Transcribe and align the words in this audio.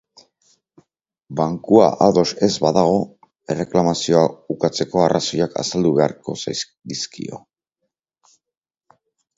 Bankua 1.39 1.89
ados 2.05 2.23
ez 2.47 2.49
badago, 2.65 2.95
erreklamazioa 3.57 4.25
ukatzeko 4.55 5.05
arrazoiak 5.05 5.57
azaldu 5.67 5.95
beharko 6.01 6.39
dizkio. 6.49 7.43